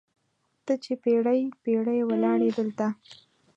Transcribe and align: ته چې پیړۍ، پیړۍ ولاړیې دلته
ته 0.65 0.73
چې 0.83 0.93
پیړۍ، 1.03 1.41
پیړۍ 1.63 1.99
ولاړیې 2.09 2.51
دلته 2.57 2.87